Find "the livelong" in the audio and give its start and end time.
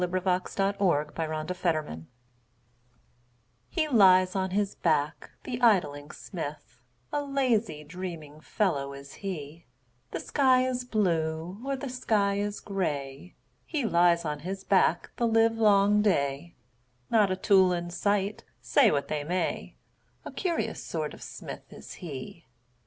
15.17-16.01